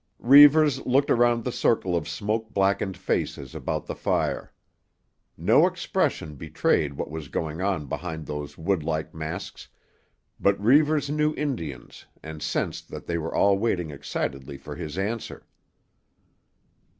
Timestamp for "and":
12.23-12.41